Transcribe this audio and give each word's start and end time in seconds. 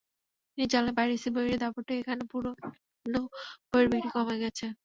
তিনি 0.51 0.65
জানালেন, 0.73 0.95
পাইরেসি 0.97 1.29
বইয়ের 1.35 1.59
দাপটে 1.63 1.93
এখানে 2.01 2.23
পুরোনো 2.31 3.19
বইয়ের 3.69 3.87
বিক্রি 3.91 4.09
কমে 4.15 4.35
গেছে। 4.43 4.65